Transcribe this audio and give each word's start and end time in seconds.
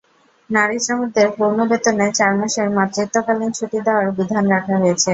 নারী 0.49 0.77
শ্রমিকদের 0.79 1.27
পূর্ণ 1.37 1.59
বেতনে 1.71 2.05
চার 2.17 2.33
মাসের 2.39 2.67
মাতৃত্বকালীন 2.77 3.51
ছুটি 3.57 3.77
দেওয়ার 3.85 4.07
বিধান 4.17 4.43
রাখা 4.53 4.75
হয়েছে। 4.81 5.09